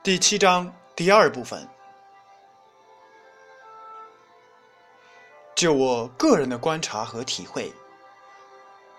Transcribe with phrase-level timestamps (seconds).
[0.00, 1.68] 第七章第二部分，
[5.56, 7.72] 就我个人的观察和体会，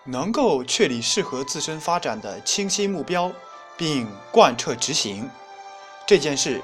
[0.06, 3.32] 能够确立适合自身发展的清晰目标，
[3.78, 5.28] 并贯彻执行
[6.05, 6.62] 这件事，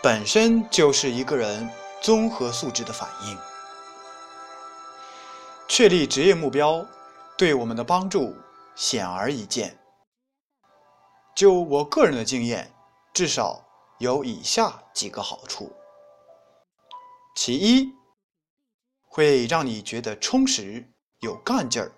[0.00, 1.68] 本身就是一个人
[2.00, 3.36] 综合素质的反应。
[5.68, 6.86] 确立职业目标
[7.36, 8.36] 对我们的帮助
[8.76, 9.76] 显而易见。
[11.34, 12.72] 就我个人的经验，
[13.12, 13.62] 至少
[14.02, 15.72] 有以下几个好处：
[17.36, 17.94] 其一，
[19.06, 20.84] 会让你觉得充实、
[21.20, 21.92] 有干劲儿。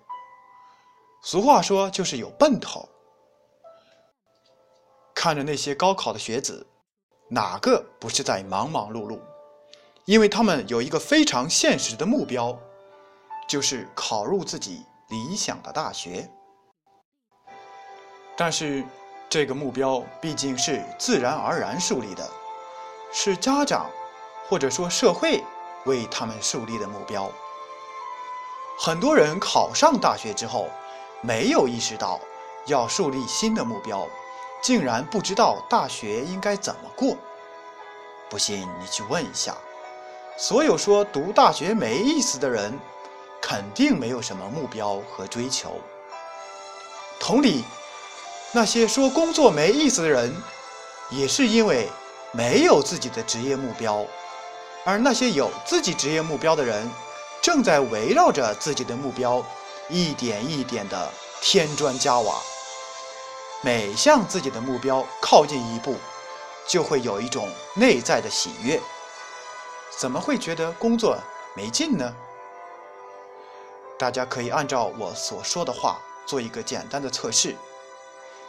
[1.23, 2.87] 俗话说，就是有奔头。
[5.15, 6.67] 看着那些高考的学子，
[7.27, 9.19] 哪个不是在忙忙碌碌？
[10.05, 12.55] 因为他们有一个非常现实的目标。
[13.47, 16.27] 就是考入自己理想的大学，
[18.35, 18.83] 但是
[19.35, 22.25] 这个目标毕竟是自然而然树立的，
[23.11, 23.91] 是家长
[24.47, 25.43] 或者说社会
[25.83, 27.29] 为他们树立的目标。
[28.79, 30.69] 很多人考上大学之后，
[31.19, 32.17] 没有意识到
[32.67, 34.07] 要树立新的目标，
[34.63, 37.17] 竟然不知道大学应该怎么过。
[38.29, 39.53] 不信你去问一下，
[40.37, 42.79] 所有说读大学没意思的人。
[43.41, 45.79] 肯定没有什么目标和追求。
[47.19, 47.65] 同理，
[48.55, 50.33] 那些说工作没意思的人，
[51.09, 51.89] 也是因为
[52.31, 54.05] 没有自己的职业目标；
[54.85, 56.89] 而那些有自己职业目标的人，
[57.41, 59.45] 正在围绕着自己的目标，
[59.89, 61.11] 一点一点的
[61.41, 62.41] 添砖加瓦。
[63.61, 65.97] 每向自己的目标靠近一步，
[66.65, 68.81] 就会有一种内在的喜悦。
[69.99, 71.17] 怎么会觉得工作
[71.57, 72.15] 没劲呢？
[73.99, 77.53] 大家可以按照我所说的话做一个简单的测试。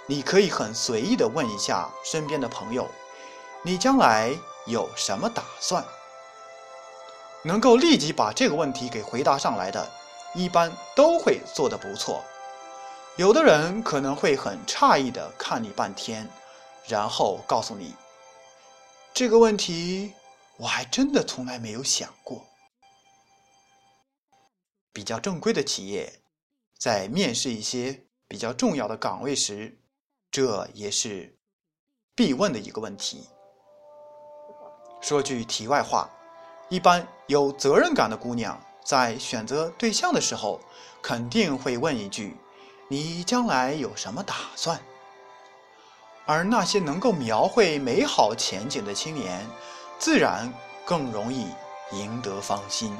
[0.06, 2.88] 你可以很随意的问一下身边的朋友
[3.62, 4.32] ：“你将来
[4.66, 5.84] 有什么打算？”
[7.42, 9.90] 能够立即把这个问题给回答上来的，
[10.34, 12.22] 一般都会做得不错。
[13.16, 16.28] 有的人可能会很诧异的看你半天，
[16.86, 17.94] 然后告诉你
[19.14, 20.12] ：“这个问题
[20.56, 22.44] 我还真的从来没有想过。”
[24.92, 26.20] 比较正规的企业，
[26.78, 29.78] 在面试一些比较重要的岗位时，
[30.36, 31.34] 这也是
[32.14, 33.26] 必问的一个问题。
[35.00, 36.10] 说句题外话，
[36.68, 40.60] 一般有责任感的姑娘在选择对象的时候，
[41.00, 42.36] 肯定会问一句
[42.86, 44.78] ：“你将来有什么打算？”
[46.28, 49.42] 而那些能够描绘美好前景的青年，
[49.98, 50.52] 自然
[50.84, 51.46] 更容易
[51.92, 52.94] 赢得芳心。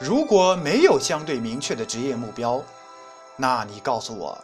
[0.00, 2.62] 如果没有相对明确的职业目标，
[3.36, 4.42] 那你告诉我，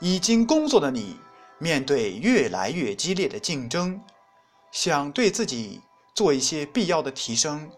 [0.00, 1.20] 已经工作的你，
[1.58, 4.02] 面对越来越激烈的竞争，
[4.72, 5.82] 想对自己
[6.14, 7.70] 做一些必要的提升，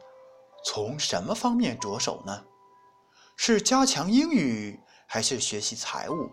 [0.64, 2.44] 从什么方面着手呢？
[3.36, 4.78] 是加强英语，
[5.08, 6.30] 还是学习财务？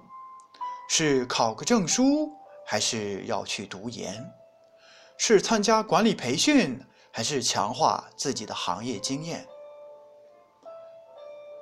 [0.88, 2.32] 是考个证书，
[2.68, 4.24] 还是要去读研？
[5.18, 6.80] 是参加管理培训，
[7.12, 9.48] 还是强化自己的行业经验？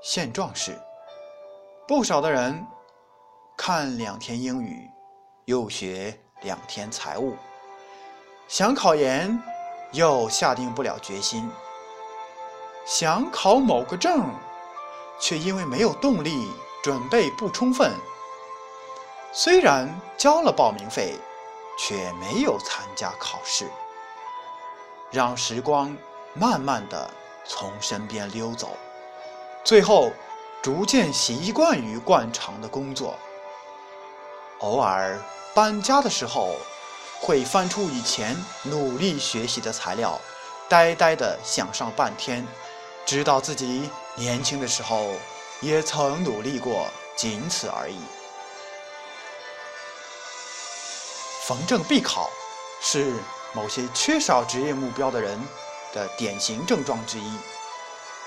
[0.04, 0.78] 现状是，
[1.88, 2.66] 不少的人
[3.58, 4.88] 看两天英语，
[5.46, 7.36] 又学两天财务，
[8.48, 9.38] 想考研
[9.92, 11.50] 又下定不了决心，
[12.86, 14.30] 想考某个证，
[15.20, 16.52] 却因为没有动力，
[16.84, 17.92] 准备不充分。
[19.34, 21.16] 虽然交了报名费，
[21.80, 23.68] 却没有参加考试，
[25.12, 25.98] 让时光
[26.36, 27.10] 慢慢的
[27.44, 28.78] 从身边溜走。
[29.66, 30.12] 最后，
[30.62, 33.18] 逐渐习惯于惯常的工作。
[34.60, 35.20] 偶尔
[35.54, 36.56] 搬家的时候，
[37.22, 40.20] 会翻出以前努力学习的材料，
[40.68, 42.46] 呆呆地想上半天，
[43.06, 45.14] 知道自己年轻的时候
[45.62, 48.00] 也曾努力过，仅此而已。
[51.46, 52.30] 逢正必考，
[52.82, 53.14] 是
[53.54, 55.40] 某些缺少职业目标的人
[55.94, 57.38] 的典型症状之一。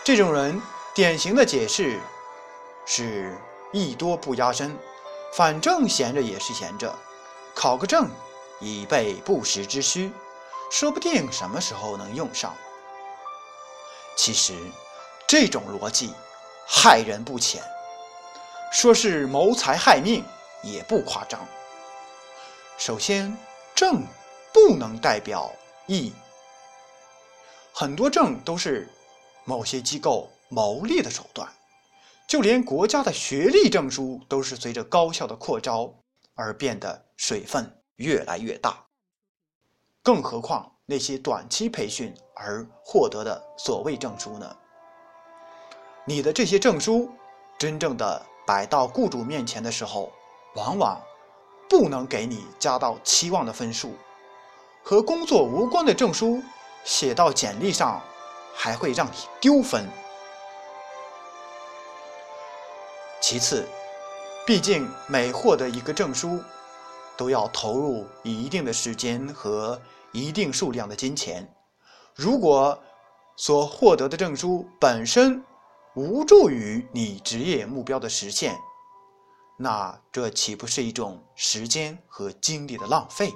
[0.04, 0.60] 这种人。
[0.92, 2.00] 典型的解释
[2.84, 3.38] 是
[3.72, 4.76] “艺多不压身”，
[5.32, 6.94] 反正闲着也是闲着，
[7.54, 8.08] 考个证
[8.60, 10.12] 以备不时之需，
[10.70, 12.54] 说不定什么时候能用上。
[14.16, 14.54] 其实
[15.26, 16.12] 这种逻辑
[16.66, 17.62] 害人不浅，
[18.72, 20.24] 说是谋财害命
[20.62, 21.40] 也不夸张。
[22.76, 23.36] 首先，
[23.74, 24.04] 证
[24.52, 25.50] 不能代表
[25.86, 26.12] 义，
[27.72, 28.88] 很多证都是
[29.44, 30.30] 某些机构。
[30.52, 31.48] 牟利的手段，
[32.30, 35.92] 就连国家的学历证书都是随着高校的扩招
[36.36, 38.86] 而变得水分越来越大。
[40.00, 44.56] 更何况那些短期培训而获得的所谓证书呢？
[46.04, 47.10] 你的这些证书，
[47.58, 50.12] 真正的摆到雇主面前的时候，
[50.54, 51.02] 往往
[51.68, 53.94] 不能给你加到期望的分数，
[54.84, 56.40] 和工作无关的证书
[56.84, 58.00] 写到简历上，
[58.54, 59.84] 还会让你丢分。
[63.30, 63.64] 其次，
[64.44, 66.42] 毕竟每获得一个证书，
[67.16, 69.80] 都要投入一定的时间和
[70.10, 71.48] 一定数量的金钱。
[72.16, 72.76] 如果
[73.36, 75.44] 所获得的证书本身
[75.94, 78.58] 无助于你职业目标的实现，
[79.56, 83.32] 那这岂不是一种时间和精力的浪费？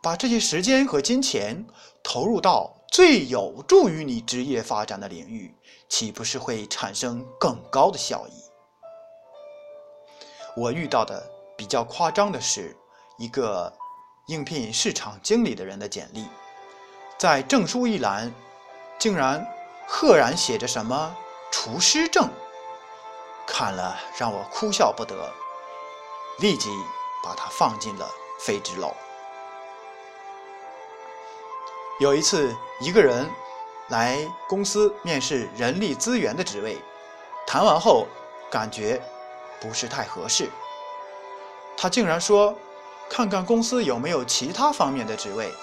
[0.00, 1.66] 把这些时间和金钱
[2.00, 5.54] 投入到最有助于你职业发展的领域。
[5.88, 8.32] 岂不是会产生更高的效益？
[10.56, 11.24] 我遇到的
[11.56, 12.76] 比较夸张的是，
[13.18, 13.72] 一个
[14.26, 16.26] 应聘市场经理的人的简历，
[17.16, 18.34] 在证书一栏，
[18.98, 19.46] 竟然
[19.86, 21.16] 赫然写着什么
[21.52, 22.28] 厨师证，
[23.46, 25.32] 看了让我哭笑不得，
[26.40, 26.68] 立即
[27.22, 28.10] 把它放进了
[28.40, 28.92] 废纸篓。
[31.98, 33.28] 有一次，一个人。
[33.90, 36.76] 来公司面试人力资源的职位，
[37.46, 38.04] 谈完后
[38.50, 39.00] 感觉
[39.60, 40.50] 不是太合适。
[41.76, 42.52] 他竟然说
[43.08, 45.54] ：“看看公司有没有其他方面的职位。”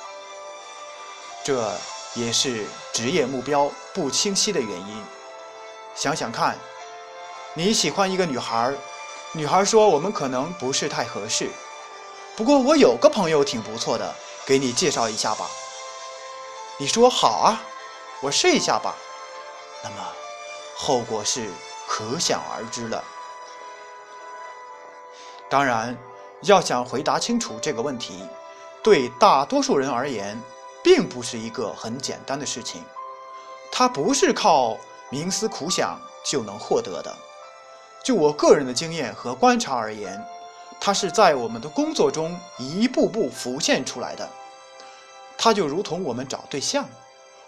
[1.43, 1.69] 这
[2.13, 5.03] 也是职业目标不清晰的原因。
[5.93, 6.57] 想想看，
[7.55, 8.73] 你喜欢一个女孩，
[9.33, 11.49] 女孩说：“我们可能不是太合适，
[12.37, 14.15] 不过我有个朋友挺不错的，
[14.45, 15.45] 给你介绍一下吧。”
[16.83, 17.63] 你说好啊。
[18.19, 18.93] 我试一下吧，
[19.81, 19.95] 那么
[20.75, 21.49] 后果是
[21.87, 23.01] 可想而知了。
[25.49, 25.97] 当然，
[26.41, 28.27] 要想回答清楚这个问题，
[28.83, 30.37] 对大多数人而言，
[30.83, 32.83] 并不是一个很简单的事情。
[33.71, 34.77] 它不是靠
[35.09, 37.15] 冥思苦想就能获得的。
[38.03, 40.21] 就我个人的经验和观察而言，
[40.81, 44.29] 它是在我们的工作中一步步浮现出来的。
[45.43, 46.87] 它就如同我们找对象。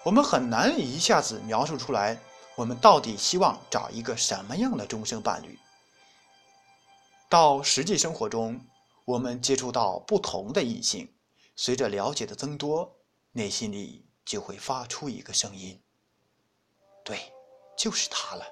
[0.03, 2.19] 我们很难一下子描述出来，
[2.57, 5.57] 我们到底希望找一个什么样的终生伴侣。
[7.29, 8.59] 到实际生活中，
[9.05, 11.09] 我们接触到不同的异性，
[11.55, 12.93] 随着了解的增多，
[13.31, 15.81] 内心里就会发出一个声音
[17.01, 17.31] ：“对，
[17.77, 18.45] 就是他了。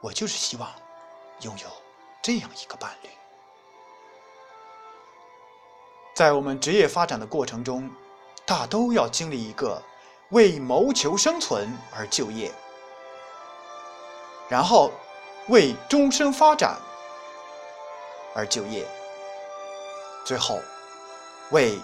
[0.00, 0.72] 我就是希望
[1.40, 1.66] 拥有
[2.22, 3.08] 这样一个伴侣。”
[6.14, 7.90] 在我们职业发展的过程中，
[8.46, 9.82] 大都要经历一个。
[10.30, 12.50] 为谋求生存而就业，
[14.48, 14.90] 然后
[15.48, 16.76] 为终身发展
[18.34, 18.84] 而就业，
[20.24, 20.58] 最后
[21.52, 21.78] 为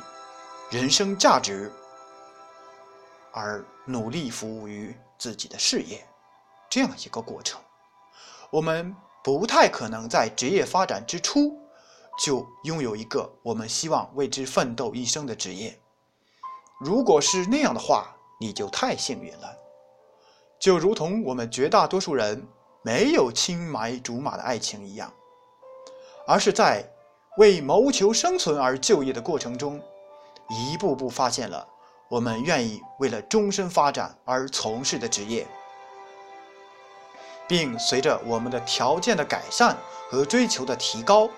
[0.70, 1.70] 人生价值
[3.30, 6.04] 而努力服务于自己的事业，
[6.68, 7.60] 这样一个过程，
[8.50, 11.56] 我们不太可能在职业发展之初
[12.18, 15.79] 就拥有一个我们希望为之奋斗一生的职业。
[16.80, 19.54] 如果是那样的话，你就太幸运了，
[20.58, 22.48] 就如同我们绝大多数人
[22.82, 25.12] 没有青梅竹马的爱情一样，
[26.26, 26.90] 而是在
[27.36, 29.78] 为谋求生存而就业的过程中，
[30.48, 31.68] 一步步发现了
[32.08, 35.46] 我们愿意为了终身发展而从事的职业，
[37.46, 39.76] 并随着我们的条件的改善
[40.08, 41.28] 和追求的提高，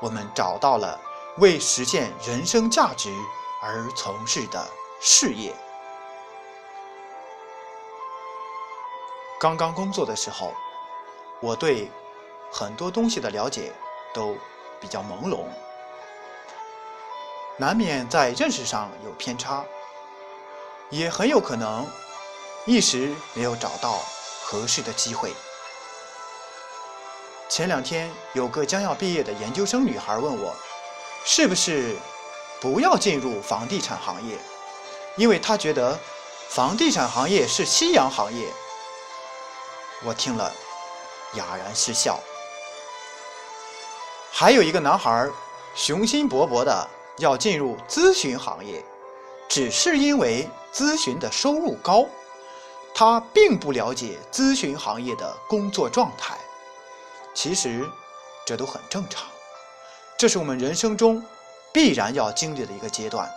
[0.00, 0.98] 我们找到了
[1.36, 3.14] 为实现人生价值
[3.62, 4.66] 而从事的
[5.00, 5.54] 事业。
[9.40, 10.52] 刚刚工作的时候，
[11.40, 11.90] 我对
[12.52, 13.72] 很多东西的了解
[14.12, 14.36] 都
[14.78, 15.44] 比较朦胧，
[17.56, 19.64] 难免在认识上有偏差，
[20.90, 21.86] 也很有可能
[22.66, 24.00] 一时没有找到
[24.42, 25.32] 合适的机会。
[27.48, 30.54] 前两天有个将要毕业的研究生女孩问我，
[31.24, 31.96] 是不是
[32.60, 34.38] 不要进入房地产行业，
[35.20, 36.00] 因为他觉得
[36.48, 38.46] 房地产行业是夕阳行业。
[40.02, 40.50] 我听了，
[41.34, 42.18] 哑然失笑。
[44.32, 45.28] 还有一个男孩，
[45.74, 48.82] 雄心勃勃的要进入咨询行业，
[49.46, 52.06] 只是因为咨询的收入高。
[52.94, 56.34] 他并不了解咨询行业的工作状态。
[57.34, 57.86] 其实，
[58.46, 59.28] 这都很正常。
[60.16, 61.22] 这是我们人生中
[61.74, 63.30] 必然要经历的一个阶段。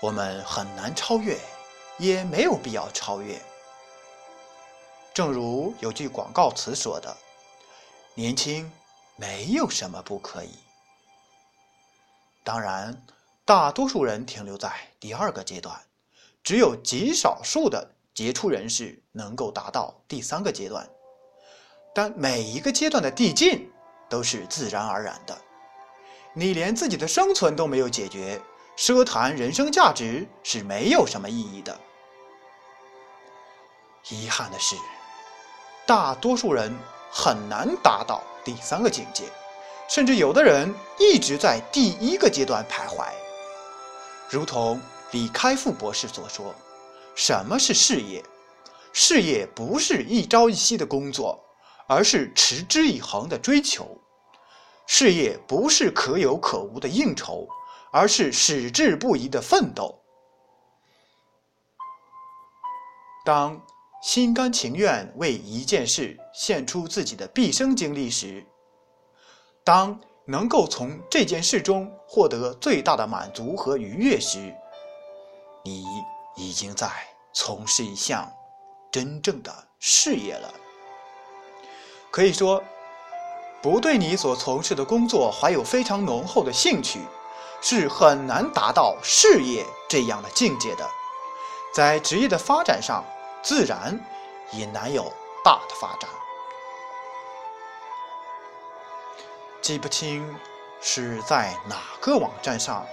[0.00, 1.38] 我们很难超越，
[1.98, 3.40] 也没有必要超越。
[5.12, 7.14] 正如有句广告词说的
[8.14, 8.70] ：“年轻
[9.16, 10.50] 没有什么不可以。”
[12.42, 13.04] 当然，
[13.44, 15.78] 大多数人停留在第二个阶段，
[16.42, 20.88] 只有极少数的杰出人士能够达到第三个阶段。
[21.94, 23.70] 但每一个阶段的递进
[24.08, 25.36] 都是自然而然的。
[26.32, 28.40] 你连自己的生存都没有解决，
[28.80, 31.78] 奢谈人生价值是没有什么意义的。
[34.08, 34.74] 遗憾的是，
[35.86, 36.74] 大多数人
[37.12, 39.24] 很难达到第三个境界，
[39.86, 43.04] 甚至有的人一直在第一个阶段徘徊。
[44.30, 46.54] 如同李开复博士所说
[47.14, 48.24] ：“什么是事业？
[48.94, 51.38] 事业不是一朝一夕的工作。”
[51.86, 53.98] 而是持之以恒的追求，
[54.86, 57.48] 事业不是可有可无的应酬，
[57.92, 60.00] 而是矢志不移的奋斗。
[63.24, 63.60] 当
[64.02, 68.44] 心甘情愿为一件事献出自己的毕生精力时，
[69.62, 74.54] 当能够从这件事中获得最大的满足和愉悦时，
[75.64, 75.84] 你
[76.36, 76.88] 已经在
[77.34, 78.32] 从事一项
[78.90, 80.54] 真正的事业了。
[82.10, 82.62] 可以说，
[83.60, 87.00] 不对你所从事的工作怀有非常浓厚的兴趣，
[87.60, 90.88] 是很难达到事业这样的境界的。
[91.74, 93.04] 在职业的发展上，
[93.42, 93.98] 自然
[94.52, 95.12] 也难有
[95.44, 96.10] 大的发展。
[99.62, 100.38] 记不清
[100.80, 102.86] 是在哪个网站上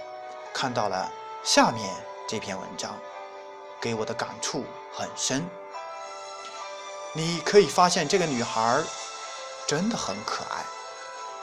[0.52, 1.10] 看到了
[1.42, 1.94] 下面
[2.26, 2.96] 这篇文章，
[3.80, 5.48] 给我的感触很深。
[7.12, 8.82] 你可以发现这个女孩。
[9.66, 10.64] 真的很可爱，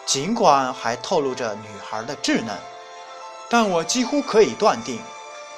[0.03, 2.57] 尽管还透露着女孩的稚嫩，
[3.49, 4.99] 但我几乎可以断定，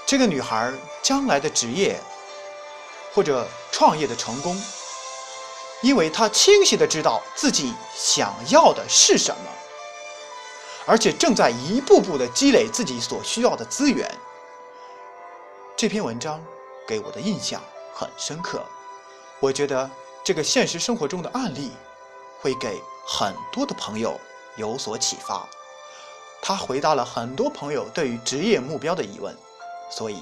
[0.06, 2.00] 这个女孩将来的职业
[3.14, 4.62] 或者创业的成功，
[5.82, 9.52] 因为她清晰的知道自己想要的是什么，
[10.86, 14.10] 而且正在一步步的积累自己所需要的资源。
[15.76, 16.44] 这篇文章
[16.88, 17.62] 给我的印象
[17.94, 18.66] 很深刻，
[19.40, 19.90] 我觉得
[20.24, 21.72] 这个现实生活中的案例。
[22.40, 24.16] 会给很多的朋友
[24.58, 25.50] 有所启发。
[26.42, 29.36] 他回答了很多朋友对于职业目标的疑问，
[29.90, 30.22] 所以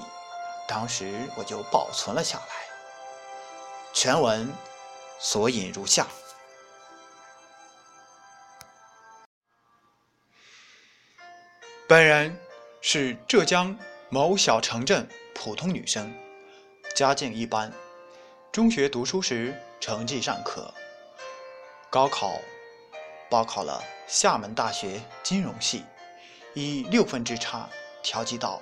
[0.68, 2.46] 当时我就保存了下来。
[3.94, 4.52] 全文
[5.20, 6.08] 索引如下：
[11.88, 12.38] 本人
[12.82, 13.78] 是浙江
[14.10, 16.12] 某小城镇普通女生，
[16.96, 17.72] 家境一般，
[18.52, 20.74] 中学读书时成绩尚可。
[21.92, 22.34] 高考
[23.30, 25.86] 报考了厦门大学金融系，
[26.56, 27.70] 以六分之差
[28.02, 28.60] 调剂到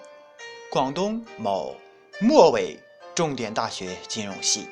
[0.69, 1.77] 广东某
[2.19, 2.77] 末尾
[3.15, 4.67] 重点大学金融系。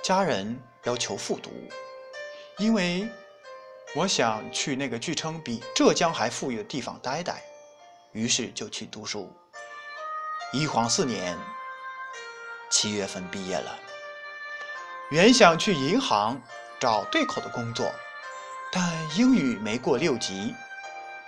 [0.00, 1.50] 家人要求复读，
[2.58, 3.08] 因为
[3.96, 7.42] 我想去那个据称比浙江还富裕的地方待待，
[8.12, 9.28] 于是就去读书。
[10.52, 11.36] 一晃四年，
[12.70, 13.78] 七月份毕业了。
[15.10, 16.40] 原想去银行。
[16.80, 17.92] 找对口的工作，
[18.70, 20.54] 但英语没过六级，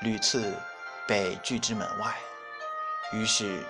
[0.02, 0.54] 屡次
[1.07, 2.16] 被拒之门外。
[3.12, 3.64] 于是，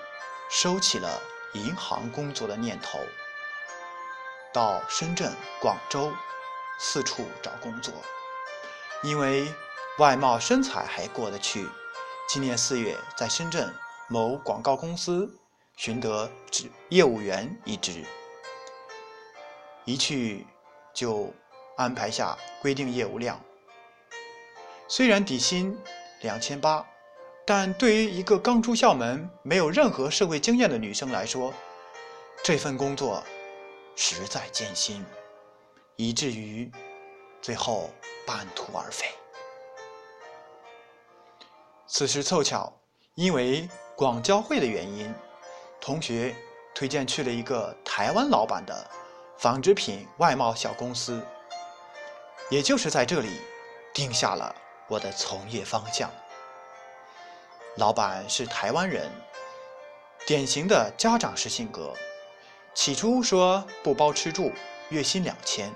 [0.50, 1.20] 收起了
[1.54, 2.98] 银行工作的念头，
[4.52, 6.12] 到深圳、广州
[6.78, 7.94] 四处找工作。
[9.02, 9.52] 因为
[9.98, 11.68] 外貌身材还过得去，
[12.28, 13.74] 今年四月在深圳
[14.08, 15.38] 某广告公司
[15.76, 18.04] 寻得职业务员一职，
[19.84, 20.46] 一去
[20.94, 21.32] 就。
[21.76, 23.40] 安排下规定业务量，
[24.86, 25.80] 虽然底薪
[26.20, 26.86] 两千八，
[27.52, 31.52] 但对于一个刚出校门、没有任何社会经验的女生来说，
[32.44, 33.24] 这份工作
[33.96, 35.04] 实在艰辛，
[35.96, 36.70] 以至于
[37.42, 37.90] 最后
[38.24, 39.06] 半途而废。
[41.88, 42.72] 此时凑巧，
[43.16, 45.12] 因为广交会的原因，
[45.80, 46.36] 同学
[46.72, 48.88] 推荐去了一个台湾老板的
[49.38, 51.20] 纺织品外贸小公司。
[52.48, 53.40] 也就是在这里，
[53.92, 54.54] 定下了
[54.86, 56.08] 我的从业方向。
[57.76, 59.10] 老板是台湾人，
[60.26, 61.94] 典型的家长式性格。
[62.74, 64.52] 起初说不包吃住，
[64.90, 65.72] 月薪两千。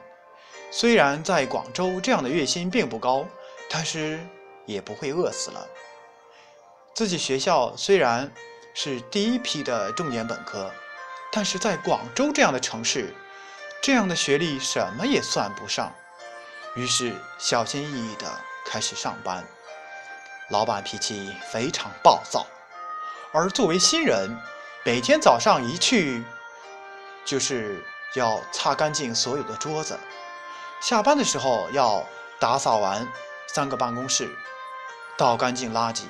[0.70, 3.24] 虽然在广州这样的月薪并不高，
[3.70, 4.20] 但是
[4.66, 5.66] 也不会饿死了。
[6.94, 8.30] 自己学校虽然
[8.74, 10.70] 是第一批的重点本科，
[11.30, 13.14] 但是在广州这样的城市，
[13.80, 15.92] 这样的学历什么也算不上。
[16.74, 18.26] 于是小心翼翼地
[18.66, 19.44] 开始上班。
[20.50, 22.46] 老板脾气非常暴躁，
[23.32, 24.30] 而作为新人，
[24.84, 26.22] 每天早上一去，
[27.24, 27.82] 就是
[28.14, 29.96] 要擦干净所有的桌子；
[30.80, 32.06] 下班的时候要
[32.38, 33.10] 打扫完
[33.46, 34.36] 三个办公室，
[35.16, 36.02] 倒干净垃圾。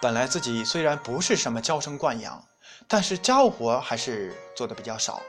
[0.00, 2.44] 本来自己虽然不是什么娇生惯养，
[2.88, 5.22] 但是家务活还是做的比较少。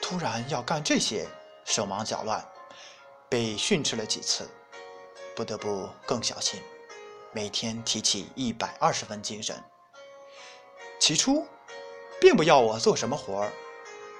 [0.00, 1.28] 突然要干这些，
[1.66, 2.42] 手忙脚乱，
[3.28, 4.48] 被训斥了几次，
[5.40, 6.60] 不得不更小心，
[7.32, 9.56] 每天提起一百二十分精神。
[10.98, 11.46] 起初，
[12.20, 13.52] 并不要我做什么活儿。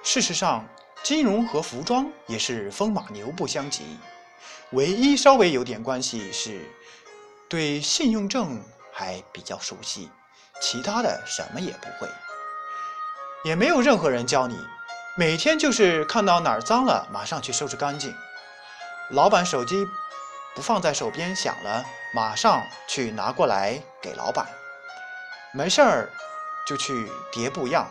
[0.01, 0.67] 事实上，
[1.03, 3.99] 金融和服装也是风马牛不相及。
[4.71, 6.67] 唯一稍微有点关系是，
[7.47, 8.59] 对信用证
[8.91, 10.09] 还比较熟悉，
[10.59, 12.09] 其他的什么也不会，
[13.43, 14.57] 也没有任何人教你。
[15.15, 18.11] 每天就是看到哪儿脏了，马上去收拾干净。
[19.11, 19.85] 老板手机
[20.53, 24.47] 不放在手边想了，马上去拿过来给老板。
[25.53, 26.09] 没事儿
[26.65, 27.89] 就去叠布样，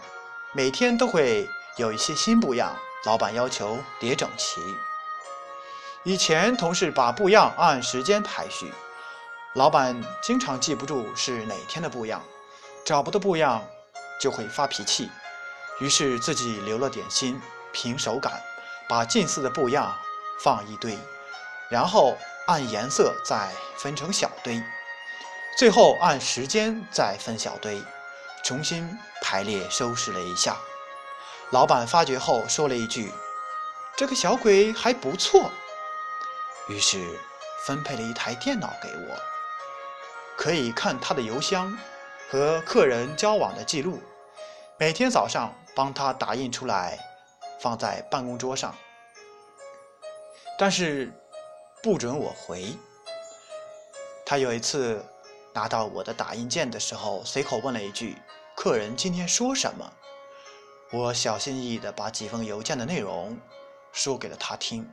[0.53, 4.61] 每天都会有一些新布样，老板要求叠整齐。
[6.03, 8.73] 以前同事把布样按时间排序，
[9.55, 12.23] 老板经常记不住是哪天的布样，
[12.85, 13.63] 找不到布样
[14.19, 15.11] 就会发脾气。
[15.79, 17.41] 于是自己留了点心，
[17.73, 18.43] 凭手感
[18.89, 19.95] 把近似的布样
[20.43, 20.99] 放一堆，
[21.71, 22.17] 然后
[22.51, 24.61] 按颜色再分成小堆，
[25.57, 27.81] 最后按时间再分小堆，
[28.43, 30.57] 重新排列收拾了一下。
[31.51, 33.13] 老板发觉后说了一句
[33.97, 35.49] ：“这个小鬼还不错。”
[36.69, 36.99] 于是
[37.65, 39.17] 分配了一台电脑给我，
[40.37, 41.79] 可以看他的邮箱
[42.29, 44.03] 和客人交往的记录，
[44.77, 45.55] 每天早上。
[45.73, 46.99] 帮他打印出来，
[47.61, 48.75] 放在办公桌上。
[50.59, 51.13] 但是
[51.83, 52.77] 不准我回。
[54.27, 55.05] 他有一次
[55.55, 58.17] 拿到我的打印件的时候，随口问了一句
[58.55, 59.93] ：“客人今天说什么？”
[60.93, 63.39] 我小心翼翼地把几封邮件的内容
[63.93, 64.89] 说给了他听。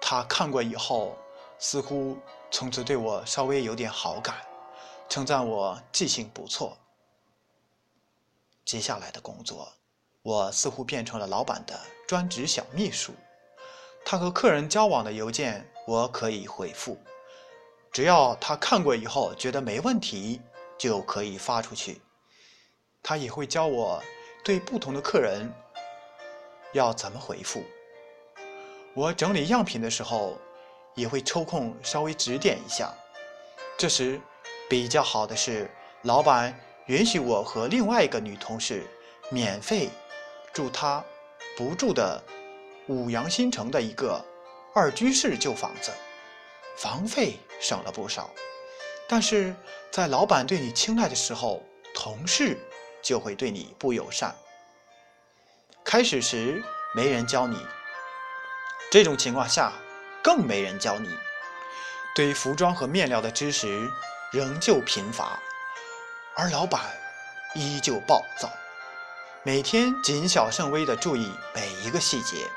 [0.00, 1.16] 他看过以后，
[1.58, 2.16] 似乎
[2.50, 4.36] 从此对我稍微有点好感，
[5.08, 6.78] 称赞我记性不错。
[8.64, 9.72] 接下来的工作，
[10.22, 13.12] 我似乎变成了老板的专职小秘书。
[14.08, 16.96] 他和客人交往的邮件，我可以回复，
[17.90, 20.40] 只要他看过以后觉得没问题，
[20.78, 22.00] 就可以发出去。
[23.02, 24.00] 他也会教我
[24.44, 25.52] 对不同的客人
[26.72, 27.64] 要怎么回复。
[28.94, 30.38] 我整理样品的时候，
[30.94, 32.94] 也会抽空稍微指点一下。
[33.76, 34.20] 这时，
[34.70, 35.68] 比较好的是
[36.02, 36.56] 老板。
[36.86, 38.86] 允许我和另外一个女同事
[39.30, 39.90] 免费
[40.52, 41.04] 住他
[41.56, 42.22] 不住的
[42.88, 44.24] 五羊新城的一个
[44.72, 45.90] 二居室旧房子，
[46.76, 48.30] 房费省了不少。
[49.08, 49.52] 但是
[49.90, 51.60] 在老板对你青睐的时候，
[51.92, 52.56] 同事
[53.02, 54.32] 就会对你不友善。
[55.82, 56.62] 开始时
[56.94, 57.58] 没人教你，
[58.88, 59.72] 这种情况下
[60.22, 61.08] 更没人教你。
[62.14, 63.90] 对服装和面料的知识
[64.32, 65.40] 仍旧贫乏。
[66.36, 66.82] 而老板
[67.54, 68.48] 依旧暴躁，
[69.42, 72.48] 每天谨小慎微地注意每一个细节。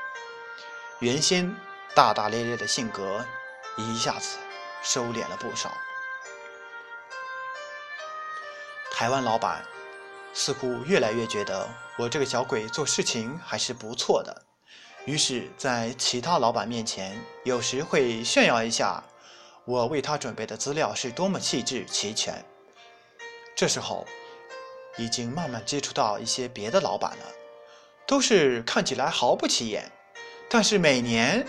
[1.00, 1.50] 原先
[1.94, 3.24] 大大咧咧的性格
[3.78, 4.36] 一下子
[4.82, 5.72] 收敛了不少。
[8.92, 9.64] 台湾老板
[10.34, 14.44] 似乎越来越觉得我这个小鬼做事情还是不错的，
[15.06, 19.02] 于是，在其他老板面前，有时会炫耀一下
[19.64, 22.44] 我为他准备的资料是多么细致齐全。
[23.56, 24.06] 这时候，
[24.98, 27.24] 已经慢慢接触到一些别的老板了，
[28.06, 29.90] 都是看起来毫不起眼，
[30.52, 31.46] 但是每年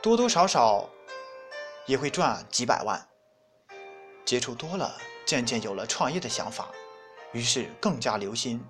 [0.00, 0.88] 多多少少
[1.86, 3.04] 也会赚几百万。
[4.24, 4.96] 接触多了，
[5.26, 6.68] 渐渐有了创业的想法，
[7.32, 8.64] 于是更加留心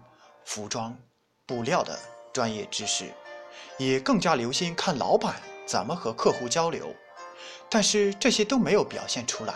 [0.46, 0.96] 服装、
[1.44, 1.98] 布料的
[2.32, 3.12] 专业知识，
[3.76, 6.94] 也更加留心看老板怎么和客户交流，
[7.68, 9.54] 但是这些都没有表现出来。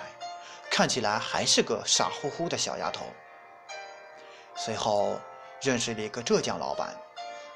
[0.71, 3.07] 看起来还是个傻乎乎的小丫头。
[4.57, 5.17] 随后
[5.63, 6.95] 认识了一个浙江老板，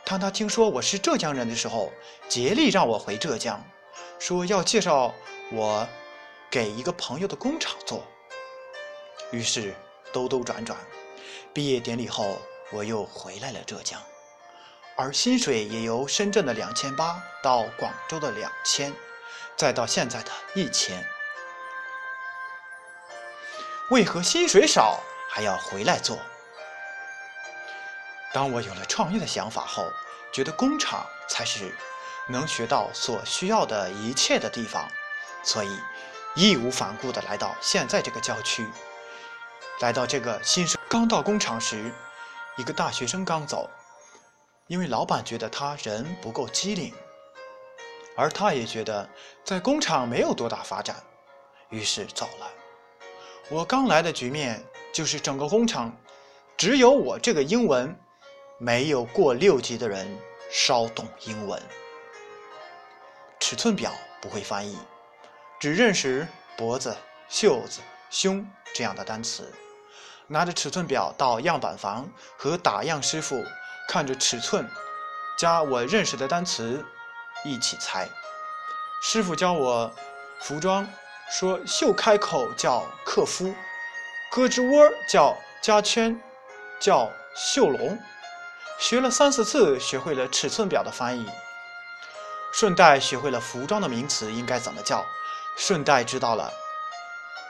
[0.09, 1.93] 当他听说我是浙江人的时候，
[2.29, 3.61] 竭力让我回浙江，
[4.21, 5.13] 说要介绍
[5.51, 5.85] 我
[6.49, 8.07] 给一个朋友的工厂做。
[9.33, 9.75] 于是
[10.13, 10.79] 兜兜转转，
[11.53, 12.41] 毕业典礼后
[12.71, 14.01] 我又回来了浙江，
[14.95, 18.95] 而薪水也由深圳的两千八到广州的两千，
[19.57, 21.05] 再到现在的一千。
[23.91, 26.17] 为何薪水少还要回来做？
[28.37, 29.91] 当我有了创业的想法后，
[30.31, 31.75] 觉得工厂才是
[32.29, 34.87] 能学到所需要的一切的地方，
[35.43, 35.71] 所以
[36.35, 38.69] 义无反顾地来到现在这个郊区。
[39.81, 41.91] 来到这个新生刚到工厂时，
[42.59, 43.71] 一个大学生刚走，
[44.67, 46.93] 因为老板觉得他人不够机灵，
[48.19, 49.09] 而他也觉得
[49.45, 51.03] 在工厂没有多大发展，
[51.71, 52.51] 于是走了。
[53.49, 55.91] 我刚来的局面就是整个工厂
[56.55, 57.99] 只有我这个英文
[58.59, 60.19] 没有过六级的人
[60.51, 61.63] 稍懂英文。
[63.39, 64.79] 尺寸表不会翻译，
[65.61, 66.97] 只认识脖子、
[67.29, 69.53] 袖子、胸这样的单词。
[70.27, 73.45] 拿着尺寸表到样板房和打样师傅
[73.89, 74.67] 看着尺寸，
[75.39, 76.85] 加我认识的单词
[77.45, 78.09] 一起猜。
[79.03, 79.93] 师傅教我
[80.41, 80.89] 服装，
[81.31, 83.55] 说袖开口叫克夫，
[84.33, 86.19] 胳肢窝叫加圈，
[86.81, 87.99] 叫袖龙。
[88.79, 91.27] 学了三四次，学会了尺寸表的翻译。
[92.53, 95.05] 顺带学会了服装的名词应该怎么叫，
[95.57, 96.53] 顺带知道了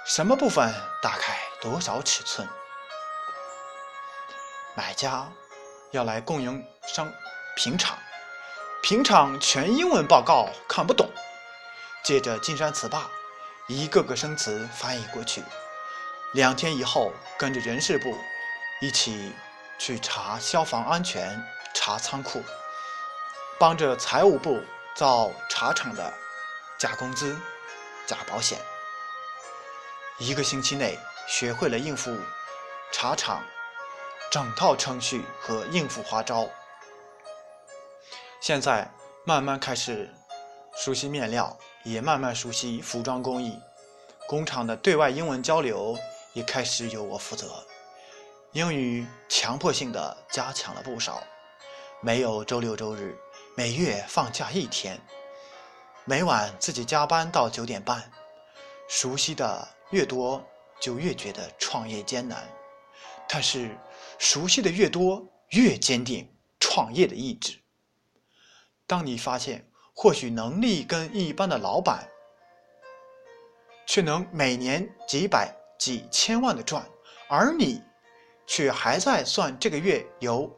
[0.04, 2.48] 什么部分大概多少尺寸。
[4.74, 5.30] 买家
[5.92, 7.12] 要来供应商
[7.54, 7.98] 平场，
[8.82, 11.08] 平场全英文报告看不懂，
[12.02, 13.08] 借着金山词霸，
[13.68, 15.42] 一个个生词翻译过去。
[16.32, 18.16] 两天以后，跟着人事部
[18.80, 19.32] 一起
[19.78, 21.42] 去查消防安全，
[21.74, 22.42] 查仓库，
[23.58, 24.62] 帮着财务部。
[24.96, 26.10] 造茶厂的
[26.78, 27.38] 加工资、
[28.06, 28.58] 加保险，
[30.16, 32.18] 一个星期内学会了应付
[32.90, 33.44] 茶厂
[34.30, 36.48] 整套程序和应付花招。
[38.40, 38.90] 现在
[39.26, 40.10] 慢慢开始
[40.74, 43.60] 熟悉面料，也慢慢熟悉服装工艺。
[44.26, 45.94] 工厂的对外英文交流
[46.32, 47.62] 也开始由我负责，
[48.57, 51.23] 英语强迫性的加强了不少，
[52.01, 53.14] 没有周六周日。
[53.55, 54.99] 每月放假一天，
[56.07, 58.11] 每晚自己加班到九点半。
[58.88, 60.42] 熟悉的越多，
[60.81, 62.49] 就越觉得创业艰难。
[63.29, 63.77] 但是
[64.19, 66.27] 熟悉的越多，越坚定
[66.59, 67.59] 创业的意志。
[68.87, 72.09] 当你发现或许能力跟一般的老板，
[73.87, 76.88] 却能每年几百几千万的赚，
[77.29, 77.83] 而你
[78.46, 80.50] 却还在算这个月有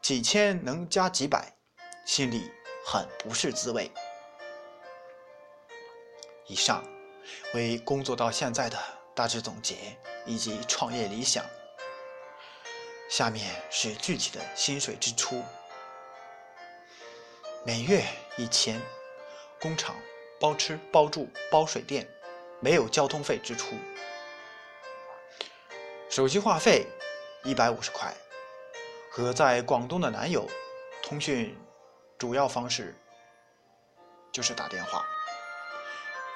[0.00, 1.52] 几千能加几百。
[2.04, 2.50] 心里
[2.84, 3.90] 很不是滋味。
[6.46, 6.84] 以上
[7.54, 8.76] 为工作到现在的
[9.14, 11.44] 大致总结以及创业理想。
[13.08, 15.42] 下面是具体的薪水支出：
[17.64, 18.04] 每月
[18.36, 18.80] 一千，
[19.60, 19.94] 工厂
[20.40, 22.08] 包吃包住包水电，
[22.58, 23.76] 没有交通费支出。
[26.08, 26.86] 手机话费
[27.44, 28.14] 一百五十块，
[29.10, 30.48] 和在广东的男友
[31.02, 31.58] 通讯。
[32.18, 32.94] 主要方式
[34.30, 35.04] 就是打电话。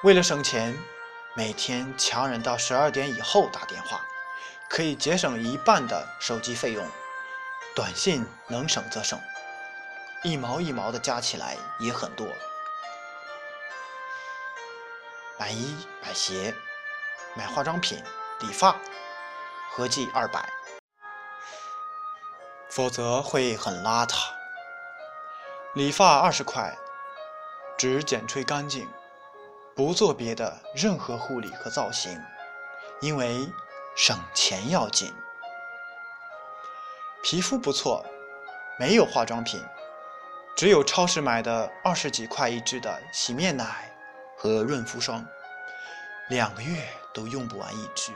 [0.03, 0.77] 为了省钱，
[1.33, 4.01] 每天强忍到十二点以后打电话，
[4.69, 6.85] 可以节省一半的手机费用。
[7.73, 9.17] 短信能省则省，
[10.23, 12.27] 一毛一毛的加起来也很多。
[15.39, 16.53] 买衣、买鞋、
[17.33, 18.03] 买化妆品、
[18.41, 18.75] 理发，
[19.71, 20.51] 合计二百，
[22.69, 24.29] 否则会很邋遢。
[25.73, 26.75] 理发二十块，
[27.77, 28.87] 只剪吹干净，
[29.75, 32.19] 不做别的任何护理和造型，
[32.99, 33.47] 因为
[33.95, 35.13] 省钱要紧。
[37.23, 38.05] 皮肤不错，
[38.79, 39.63] 没有化妆品，
[40.55, 43.91] 只有超市买的二十几块一支的洗面奶
[44.37, 45.25] 和润肤霜，
[46.29, 48.11] 两个月都用不完一支。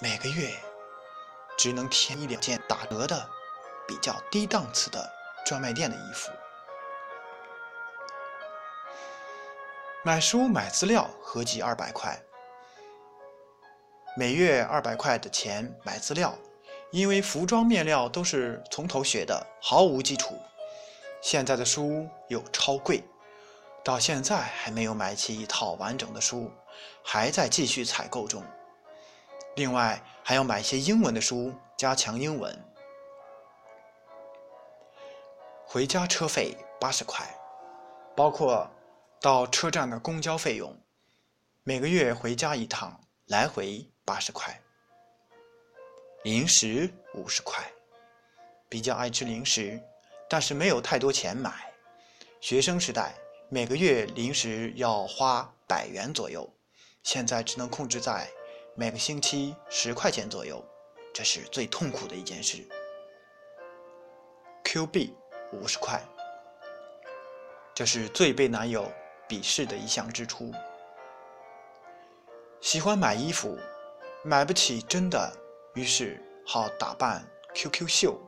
[0.00, 0.54] 每个月
[1.58, 3.28] 只能添一两件打折的、
[3.86, 5.18] 比较低档次的。
[5.46, 6.30] 专卖店的衣服，
[10.04, 12.22] 买书买资料合计二百块，
[14.14, 16.36] 每月二百块的钱买资料，
[16.90, 20.38] 因为服装面料都是从头学的，毫无基础。
[21.22, 23.02] 现在的书又超贵，
[23.82, 26.52] 到现在还没有买齐一套完整的书，
[27.02, 28.44] 还在继续采购中。
[29.56, 32.54] 另外还要买些英文的书，加强英文。
[35.64, 37.26] 回家车费八十块，
[38.14, 38.70] 包括
[39.22, 40.78] 到车站的公交费用。
[41.62, 44.60] 每个月回家一趟，来回八十块。
[46.24, 47.64] 零食五十块，
[48.68, 49.82] 比较爱吃零食，
[50.28, 51.72] 但是没有太多钱买。
[52.38, 53.14] 学生时代
[53.48, 56.52] 每个月零食要花百元左右，
[57.02, 58.28] 现在只能控制在
[58.78, 60.64] 每个星期十块钱左右，
[61.12, 62.64] 这是最痛苦的一件事。
[64.62, 65.12] Q 币。
[65.50, 66.00] 五十块，
[67.74, 68.86] 这是最被男友
[69.26, 70.52] 鄙视的一项支出。
[72.60, 73.58] 喜欢买衣服，
[74.22, 75.32] 买不起真的，
[75.74, 78.20] 于是好打扮 QQ 秀。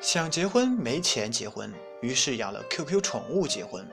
[0.00, 3.86] 想结婚没钱结婚，于是养了 QQ 宠物结婚。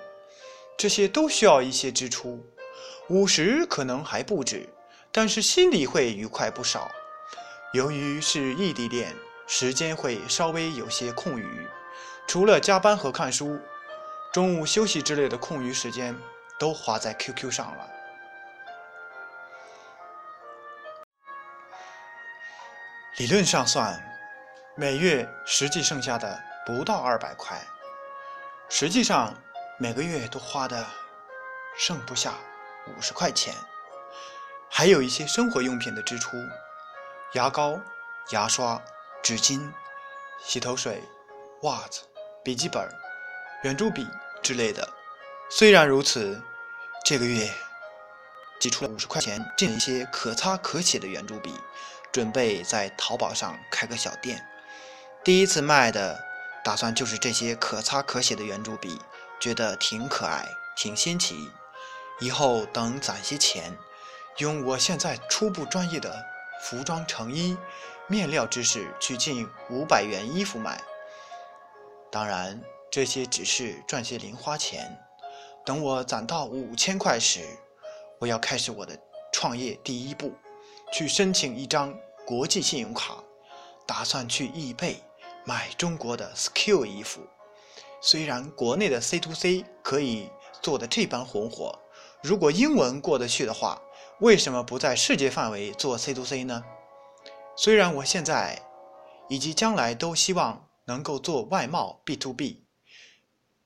[0.77, 2.41] 这些都需要一些支出，
[3.09, 4.69] 五十可能还不止，
[5.11, 6.89] 但是心里会愉快不少。
[7.73, 9.15] 由于是异地恋，
[9.47, 11.67] 时间会稍微有些空余，
[12.27, 13.59] 除了加班和看书，
[14.33, 16.17] 中午休息之类的空余时间
[16.57, 17.89] 都花在 QQ 上了。
[23.17, 24.01] 理论上算，
[24.75, 27.61] 每月实际剩下的不到二百块，
[28.69, 29.33] 实际上
[29.77, 30.85] 每个月都花的
[31.77, 32.33] 剩不下
[32.87, 33.53] 五十块钱，
[34.73, 36.37] 还有一些生活用品的支出。
[37.33, 37.79] 牙膏、
[38.31, 38.81] 牙刷、
[39.21, 39.69] 纸巾、
[40.41, 41.03] 洗头水、
[41.63, 42.03] 袜子、
[42.41, 42.89] 笔记本、
[43.63, 44.07] 圆珠笔
[44.41, 44.87] 之类的。
[45.49, 46.41] 虽然如此，
[47.05, 47.53] 这个月
[48.61, 51.53] 挤出了五十块钱，进了一些可擦可写的圆珠笔，
[52.11, 54.45] 准备在淘宝上开个小店。
[55.23, 56.23] 第一次卖的，
[56.63, 59.01] 打算就是这些可擦可写的圆珠笔，
[59.39, 61.51] 觉得挺可爱，挺新奇。
[62.19, 63.77] 以后等攒些钱，
[64.37, 66.31] 用我现在初步专业的。
[66.63, 67.57] 服装成衣、
[68.05, 70.79] 面料知识去进五百元衣服买，
[72.11, 74.95] 当然这些只是赚些零花钱。
[75.65, 77.39] 等我攒到五千块时，
[78.19, 78.95] 我要开始我的
[79.33, 80.33] 创业第一步，
[80.93, 83.23] 去申请一张国际信用卡，
[83.87, 85.01] 打算去易贝
[85.43, 87.21] 买中国的 SKU 衣服。
[88.01, 90.29] 虽然国内的 C to C 可以
[90.61, 91.79] 做的这般红火，
[92.21, 93.81] 如果英文过得去的话。
[94.21, 96.63] 为什么不在世界范围做 C to C 呢？
[97.55, 98.61] 虽然我现在
[99.27, 102.63] 以及将来都希望能够做外贸 B to B，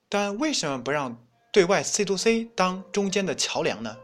[0.07, 3.97] 但为什么不让对外 C to C 当中间的桥梁呢？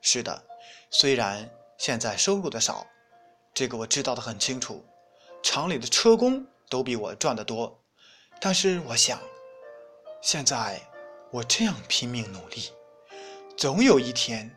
[0.00, 0.44] 是的，
[0.90, 2.86] 虽然现在收入的少，
[3.52, 4.84] 这个我知道的很清楚，
[5.42, 7.82] 厂里的车工都比我赚得多，
[8.40, 9.18] 但是我想，
[10.22, 10.80] 现在
[11.32, 12.70] 我这样拼命努力，
[13.56, 14.56] 总有一天。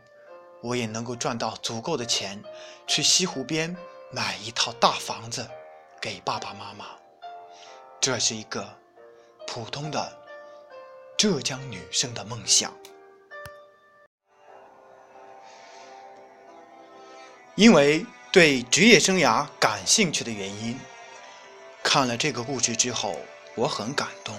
[0.61, 2.43] 我也能够赚到足够的钱，
[2.87, 3.75] 去西湖边
[4.11, 5.47] 买一套大房子
[6.01, 6.85] 给爸爸妈妈。
[8.01, 8.67] 这是一个
[9.45, 10.17] 普通的
[11.15, 12.73] 浙江女生的梦想。
[17.55, 20.79] 因为对职业生涯感兴趣的原因，
[21.83, 23.15] 看了这个故事之后，
[23.55, 24.35] 我很感动。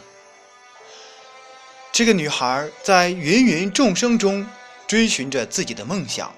[1.93, 4.45] 这个女孩在芸芸众生中。
[4.88, 6.35] 追寻着自己的梦想。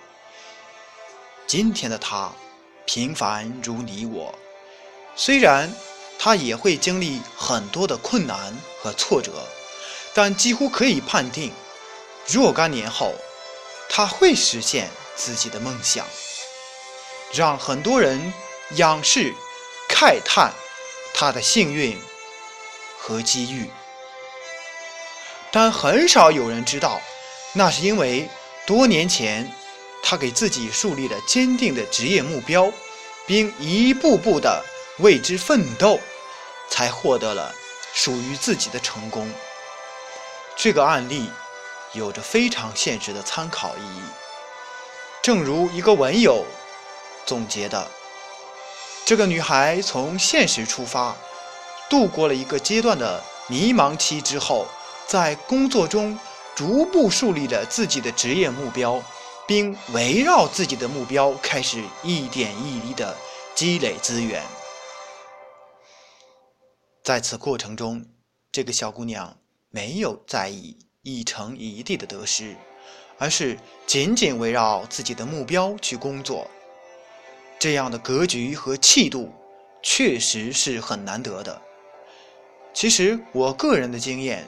[1.47, 2.33] 今天的他，
[2.85, 4.35] 平凡如你我，
[5.15, 5.73] 虽然
[6.19, 9.47] 他也会经历很多的困难和挫折，
[10.13, 11.53] 但几乎可以判定，
[12.27, 13.15] 若干年后，
[13.89, 16.05] 他会实现自己的梦想，
[17.33, 18.33] 让很多人
[18.71, 19.33] 仰视、
[19.89, 20.53] 慨叹
[21.15, 21.97] 他的幸运
[22.99, 23.71] 和机遇。
[25.53, 27.01] 但很少有人知道，
[27.53, 28.29] 那是因为。
[28.67, 29.51] 多年前，
[30.03, 32.73] 他给自己树立了坚定的职业目标，
[33.27, 34.65] 并一步步的
[34.99, 35.99] 为之奋斗，
[36.69, 37.53] 才获得了
[37.93, 39.29] 属于自己的成功。
[40.57, 41.31] 这个案例
[41.95, 44.03] 有着非常现实的参考意义。
[45.21, 46.47] 正如一个文友
[47.27, 47.91] 总结的
[49.05, 51.17] ：“这个女孩从现实出发，
[51.89, 54.69] 度过了一个阶段的迷茫期之后，
[55.09, 56.17] 在工作中。”
[56.61, 59.03] 逐步树立了自己的职业目标，
[59.49, 63.17] 并围绕自己的目标开始一点一滴的
[63.55, 64.43] 积累资源。
[67.03, 68.05] 在此过程中，
[68.53, 69.39] 这个小姑娘
[69.71, 72.55] 没有在意一城一地的得失，
[73.17, 76.47] 而是紧紧围绕自己的目标去工作。
[77.59, 79.33] 这样的格局和气度，
[79.83, 81.63] 确实是很难得的。
[82.75, 84.47] 其实，我个人的经验。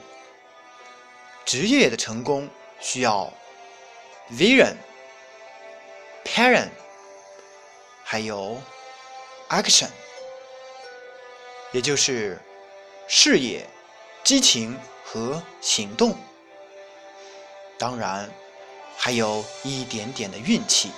[1.44, 2.48] 职业的成功
[2.80, 3.32] 需要
[4.30, 4.74] vision、
[6.24, 6.70] parent，
[8.04, 8.60] 还有
[9.48, 9.88] action，
[11.72, 12.40] 也就是
[13.06, 13.68] 视野、
[14.24, 16.16] 激情和行动。
[17.78, 18.30] 当然，
[18.96, 20.90] 还有一点点的运气。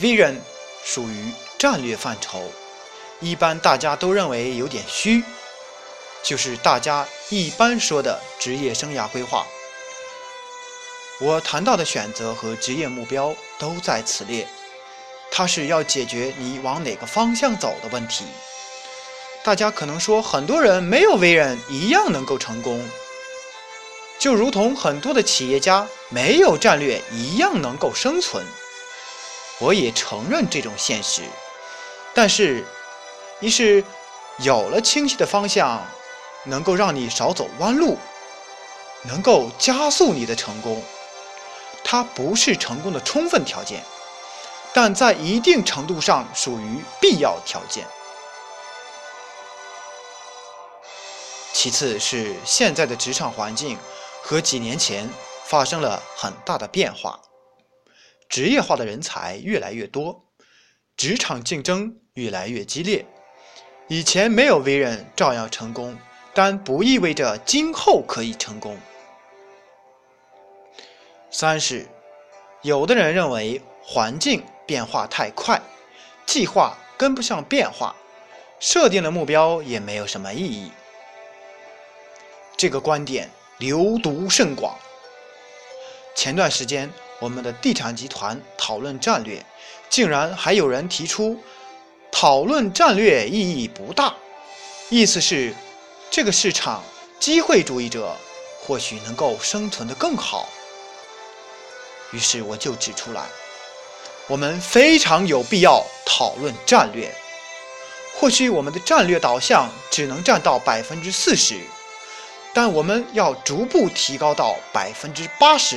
[0.00, 0.36] vision
[0.84, 2.40] 属于战略范畴，
[3.20, 5.24] 一般大家都认为有点虚。
[6.22, 9.46] 就是大家一般说的职业生涯规划。
[11.20, 14.48] 我谈到的选择和职业目标都在此列，
[15.30, 18.24] 它是要解决你往哪个方向走的问题。
[19.44, 22.82] 大家可能说，很多人没有为人一样能够成功，
[24.18, 28.42] 就如同很多的企业家没有战略一样能够生存。
[29.58, 31.22] 我也承认这种现实，
[32.14, 32.64] 但是，
[33.40, 33.84] 一是
[34.38, 35.86] 有了清晰的方向。
[36.48, 37.98] 能够让你少走弯路，
[39.04, 40.82] 能够加速你的成功，
[41.84, 43.84] 它不是成功的充分条件，
[44.72, 47.86] 但在一定程度上属于必要条件。
[51.52, 53.76] 其次是现在的职场环境
[54.22, 55.08] 和几年前
[55.44, 57.20] 发生了很大的变化，
[58.28, 60.24] 职业化的人才越来越多，
[60.96, 63.04] 职场竞争越来越激烈。
[63.88, 65.98] 以前没有为人照样成功，
[66.34, 68.78] 但不意味着今后可以成功。
[71.30, 71.86] 三是，
[72.62, 75.60] 有的人认为环境变化太快，
[76.26, 77.94] 计划跟不上变化，
[78.60, 80.70] 设定的目标也没有什么意义。
[82.56, 84.76] 这个观点流毒甚广。
[86.14, 89.44] 前段时间，我们的地产集团讨论战略，
[89.88, 91.40] 竟然还有人提出。
[92.10, 94.14] 讨论战略意义不大，
[94.88, 95.54] 意思是
[96.10, 96.82] 这个市场
[97.20, 98.16] 机会主义者
[98.60, 100.48] 或许能够生存的更好。
[102.12, 103.22] 于是我就指出来，
[104.26, 107.14] 我们非常有必要讨论战略。
[108.16, 111.60] 或许我们的战略导向只能占到百分之四十，
[112.52, 115.76] 但我们要逐步提高到百分之八十，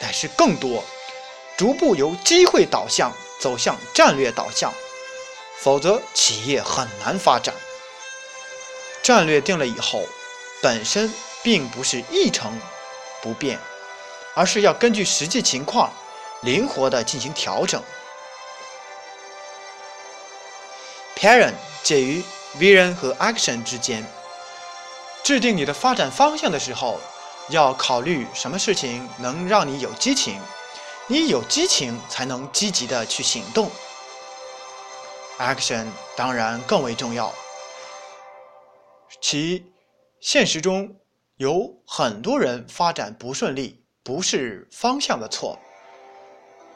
[0.00, 0.82] 乃是更多，
[1.58, 4.72] 逐步由机会导向走向战略导向。
[5.60, 7.54] 否则，企业很难发展。
[9.04, 10.02] 战略定了以后，
[10.62, 11.12] 本身
[11.42, 12.58] 并不是一成
[13.20, 13.58] 不变，
[14.34, 15.92] 而是要根据实际情况，
[16.40, 17.82] 灵活的进行调整。
[21.14, 22.24] Parent 介于
[22.58, 24.06] Vision 和 Action 之间，
[25.22, 26.98] 制定你的发展方向的时候，
[27.50, 30.40] 要考虑什么事情能让你有激情，
[31.08, 33.70] 你有激情才能积极的去行动。
[35.38, 37.34] Action 当然更为重要，
[39.20, 39.64] 其
[40.20, 40.96] 现实中
[41.36, 45.58] 有很多人发展不顺利，不是方向的错，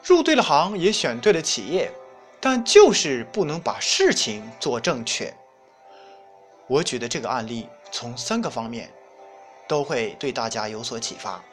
[0.03, 1.91] 入对了行也选对了企业，
[2.39, 5.33] 但就是不能把事情做正确。
[6.67, 8.91] 我举的这个案例从三个方面
[9.67, 11.43] 都会对大家有所启发，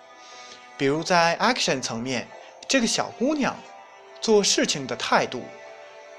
[0.76, 2.26] 比如在 Action 层面，
[2.68, 3.56] 这个小姑娘
[4.20, 5.42] 做事情的态度。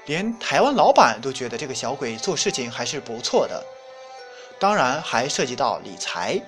[0.06, 3.62] 连台湾老板都觉得这个小鬼做事情还是不错的，
[4.58, 6.40] 当然还涉及到理财、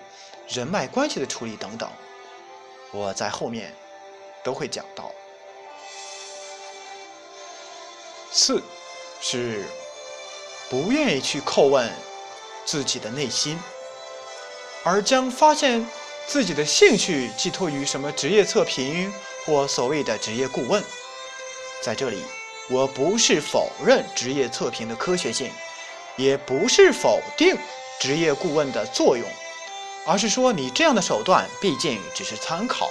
[0.48, 1.88] 人脉关系的处理等等，
[2.92, 3.74] 我在后面
[4.42, 5.12] 都会讲到。
[8.32, 8.62] 四
[9.20, 9.64] 是
[10.68, 11.90] 不愿意去叩问
[12.64, 13.58] 自己的内心，
[14.84, 15.86] 而将发现
[16.26, 19.12] 自己的兴趣寄托于什么职业测评
[19.44, 20.82] 或所谓的职业顾问，
[21.82, 22.24] 在这里。
[22.72, 25.50] 我不是否认职业测评的科学性，
[26.16, 27.58] 也不是否定
[28.00, 29.28] 职业顾问的作用，
[30.06, 32.90] 而是说你这样的手段毕竟只是参考，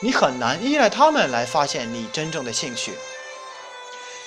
[0.00, 2.94] 你很难依赖他们来发现你真正的兴趣。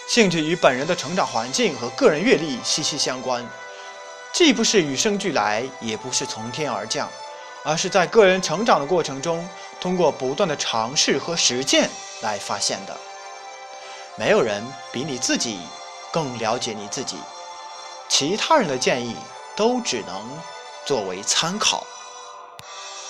[0.08, 3.44] 兴趣与本人的成长环境和个人阅历息息相关，
[4.32, 7.10] 既不是与生俱来，也不是从天而降，
[7.63, 9.48] 而是在个人成长的过程中，
[9.82, 11.89] 通过不断的尝试和实践
[12.22, 12.96] 来发现的。
[14.15, 15.60] 没有人比你自己
[16.12, 17.18] 更了解你自己，
[18.08, 19.15] 其他人的建议
[19.60, 20.26] 都只能
[20.86, 21.86] 作为参考。